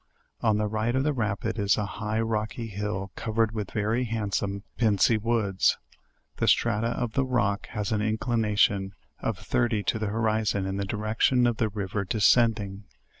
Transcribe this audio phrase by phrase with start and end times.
[0.41, 4.63] On the right of the rapid is a high rocky hill covered with very handsome
[4.75, 5.77] pincy woods.
[6.37, 10.85] The strata of the rock has an inclination of 30 to the horizon in the
[10.85, 12.85] direction of the river desc ending.